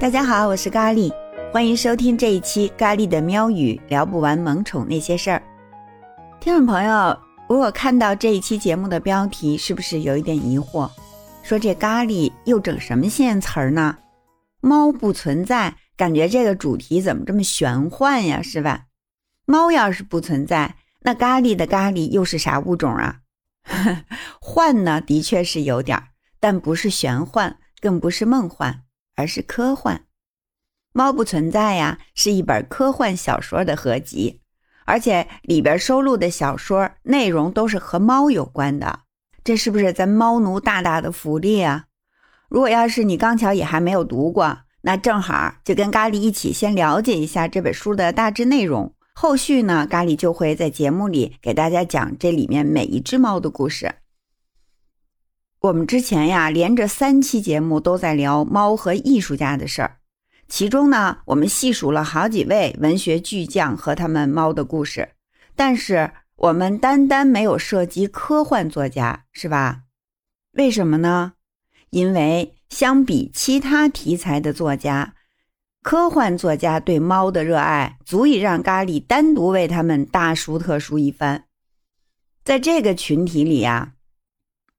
[0.00, 1.12] 大家好，我是咖喱，
[1.52, 5.42] 欢迎收听这一期咖喱的喵语，聊不完萌宠那些事儿。
[6.40, 7.14] 听众朋友，
[7.50, 10.90] 如果看到这一期节目的标题，是不是有一点疑惑？
[11.42, 13.98] 说这咖喱又整什么新词儿呢？
[14.62, 18.40] 猫不存在，感觉这个主题怎么这么玄幻呀？
[18.40, 18.84] 是吧？
[19.44, 23.16] 猫要是不存在，那咖喱的咖喱又是啥物种啊？
[24.40, 26.04] 幻呢，的确是有点儿，
[26.40, 28.84] 但不是玄幻，更不是梦幻。
[29.20, 29.96] 而是科幻，
[30.94, 34.40] 《猫不存在》呀，是一本科幻小说的合集，
[34.86, 39.00] 而且里边收录的小说内容都是和猫有关的。
[39.44, 41.84] 这是不是咱猫奴大大的福利啊？
[42.48, 48.94] 如果要是你刚巧也还没有读过，那正好就跟咖喱一起先了解一下这本书的大致内容。
[49.12, 53.96] 后续呢，咖喱就会在节目里给大家讲这里面每一只猫的故事。
[55.60, 59.98] 我们之前呀，连着三期节目都在聊猫和艺术家的事儿，
[60.48, 65.10] 其中呢，我们细数了好几位文学巨匠和他们猫的故事，
[65.54, 69.82] 但是我们单单没有涉及科幻作家，是吧？
[70.52, 71.34] 为什么呢？
[71.90, 75.12] 因为相比其他题材的作家，
[75.82, 81.44] 科幻作家对猫的热爱足以让咖喱单独为他们大书特书一番。
[82.42, 83.92] 在这个群体里呀。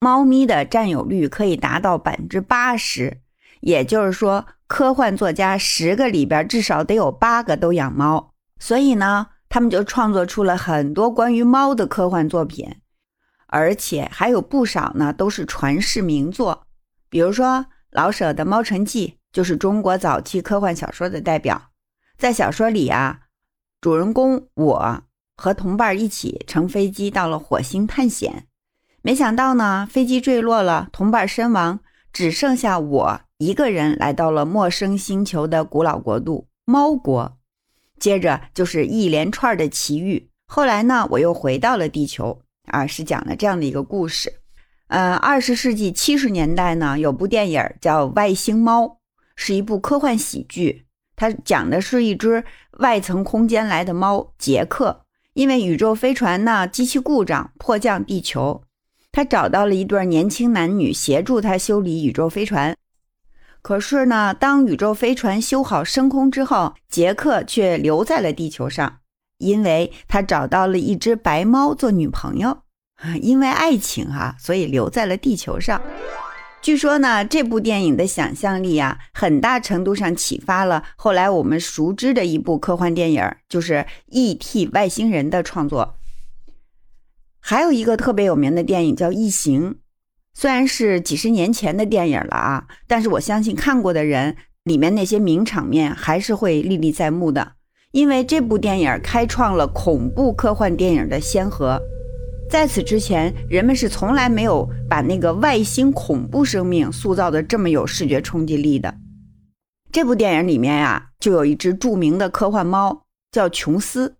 [0.00, 3.20] 猫咪的占有率可以达到百分之八十，
[3.60, 12.76] 也就是说，科幻作家十个里边至少得有八个都养猫，所以呢，他们就创作出了很多关于猫的科幻作品，
[13.48, 16.66] 而且还有不少呢都是传世名作。
[17.10, 21.70] 比如说老舍的《猫城记》就是中国早期科幻小说的代表，
[22.16, 23.22] 在小说里啊，
[23.80, 25.02] 主人公我
[25.36, 28.46] 和同伴一起乘飞机到了火星探险。
[29.02, 31.80] 没想到呢，飞机坠落了，同伴身亡，
[32.12, 37.38] 只剩下我一个人来到了陌生星球的古老国度猫国。
[37.98, 40.28] 接着就是一连串的奇遇。
[40.46, 44.32] 后来呢，我又回到了地球，啊，是讲了这样的一个故事。
[44.88, 48.84] 呃，二十世纪七十年代呢，有部电影叫《外星猫》，
[49.36, 50.86] 是一部科幻喜剧。
[51.16, 52.44] 它讲的是一只
[52.78, 55.04] 外层空间来的猫杰克，
[55.34, 58.62] 因为宇宙飞船呢机器故障迫降地球。
[59.10, 62.76] 他找到了一对年轻男女协助他修理宇宙飞船，
[63.62, 68.98] 可是呢，当宇宙飞船修好升空之后，杰克却留在了地球上，
[69.38, 72.58] 因为他找到了一只白猫做女朋友，
[73.20, 75.80] 因为爱情啊，所以留在了地球上。
[76.60, 83.74] 据说呢，这部电影的想象力啊，很大程度上启发了后来我们熟知的一部科幻电影，就是
[84.06, 84.68] 《E.T.
[84.72, 85.94] 外星人》的创作。
[87.50, 89.70] 还有一个特别有名的电影叫《异形》，
[90.34, 97.52] 虽然是几十年前的电影了啊，但是我相信看过的人里面那些名场面还是会历历在目的。
[97.92, 101.80] 因为这部电影开创了恐怖科幻电影的先河，
[102.50, 108.94] 在此之前，人们是从来没有把那个外星恐怖生命塑造的这么有视觉冲击力的。
[109.90, 114.16] 这部电影里面呀，就有一只著名的科幻猫，叫琼斯，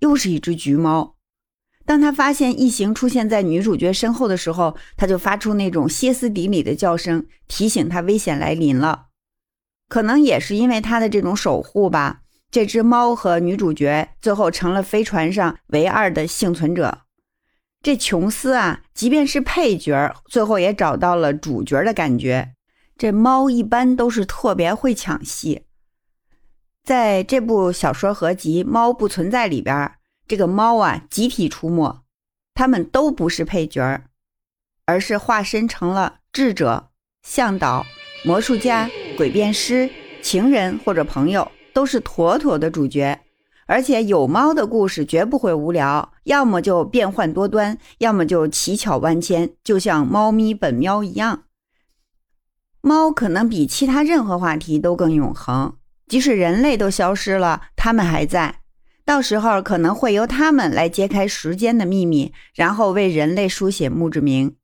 [0.00, 1.15] 又是一只橘猫。
[1.86, 9.06] 当他发现异形出现在女主角身后的时候，他就发出那种歇斯底里的叫声，提醒他危险来临了。
[9.88, 17.02] 可能也是因为他的这种守护吧，这只猫和女主角最后成了飞船上唯二的幸存者。
[17.82, 22.54] 这琼斯啊，即便是配角，最后也找到了主角的感觉。
[22.98, 25.62] 这猫一般都是特别会抢戏，
[26.82, 29.92] 在这部小说合集《猫不存在》里边。
[30.28, 32.02] 这个猫啊，集体出没，
[32.54, 34.04] 他们都不是配角儿，
[34.84, 36.88] 而是化身成了智者、
[37.22, 37.86] 向导、
[38.24, 39.88] 魔术家、诡辩师、
[40.22, 43.20] 情人或者朋友，都是妥妥的主角。
[43.68, 51.44] 而且有猫的故事绝不会无聊，要么就变幻多端，要么就奇巧万千，就像猫咪本喵一样。
[52.80, 58.60] 猫可能比其他任何话题都更永恒，即使人类都消失了，它们还在。
[59.06, 64.56] 到时候可能会由他们来揭开时间的秘密，然后为人类书写墓志铭。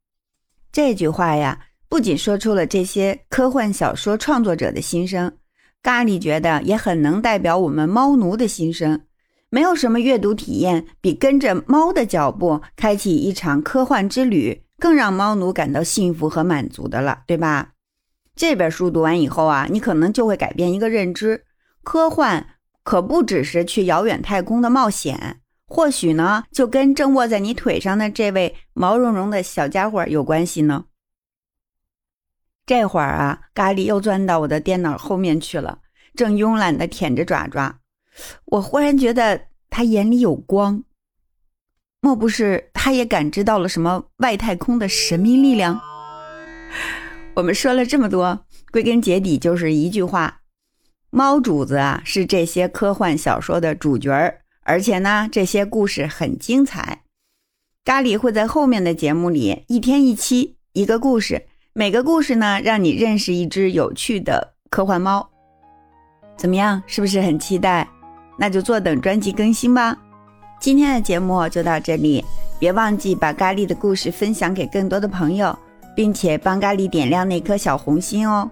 [0.72, 5.32] 这句话呀，不仅说出了这些科幻小说创作者的心声，
[5.80, 9.02] 咖喱觉得也很能代表我们猫奴的心声。
[9.48, 17.74] 没有什么阅读体验比跟着猫的脚步开启一场科幻之旅更让猫奴感到幸福和满足的了，对吧？
[18.34, 21.44] 这本书读完以后啊，你可能就会改变一个认知：
[21.84, 22.44] 科幻。
[22.82, 30.84] 可不只是去遥远太空的冒险，或许呢，就跟正卧在你腿上的这位毛茸茸的小家伙有关系呢。
[32.67, 35.79] 这会儿啊，咖喱又钻到我的电脑后面去了，
[36.14, 37.79] 正慵懒地舔着爪爪。
[38.44, 40.84] 我忽然觉得他眼里有光，
[42.00, 45.81] 莫不是他也感知到了什么外太空的神秘力量？
[47.34, 50.41] 我们说了这么多，归根结底就是一句话：
[51.14, 57.02] 猫主子啊，是这些科幻小说的主角儿，而且呢，这些故事很精彩。
[57.84, 61.44] 咖喱会在后面的节目里一天一期一个故事。
[61.74, 65.28] 每个故事呢，让你认识一只有趣的科幻猫，
[66.38, 66.82] 怎么样？
[66.86, 67.86] 是不是很期待？
[68.38, 69.94] 那就坐等专辑更新吧。
[70.58, 72.24] 今天的节目就到这里，
[72.58, 75.54] 别忘记把咖喱的故事分享给更多的朋友，
[75.94, 78.50] 并且帮咖喱点亮那颗小红心哦。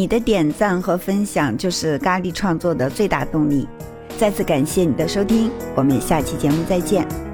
[0.00, 3.68] 你的点赞和分享就是咖喱创作的最大动力。
[4.16, 7.29] 再次感谢你的收听，我们下期节目再见。